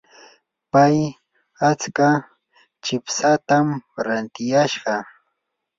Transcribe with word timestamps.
pay 0.71 0.97
atska 1.69 2.09
chipsatam 2.83 3.67
rantiyashqa. 4.05 4.93